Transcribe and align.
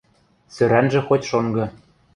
Сӧрӓнжӹ 0.53 1.01
хоть 1.07 1.27
шонгы. 1.29 1.65